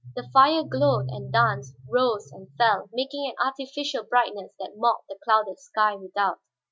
The 0.15 0.27
fire 0.33 0.63
glowed 0.63 1.09
and 1.09 1.31
danced, 1.31 1.75
rose 1.87 2.31
and 2.31 2.47
fell, 2.57 2.89
making 2.91 3.27
an 3.29 3.35
artificial 3.39 4.03
brightness 4.03 4.51
that 4.57 4.73
mocked 4.75 5.09
the 5.09 5.19
clouded 5.23 5.59
sky 5.59 5.93
without. 5.95 6.39